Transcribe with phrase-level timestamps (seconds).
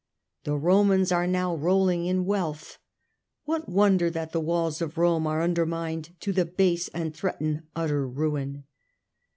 [0.45, 2.79] The Romans are now rolling in wealth;
[3.45, 6.87] what w r onder that the walls of the Church are undermined to the base
[6.87, 8.63] and threaten utter ruin."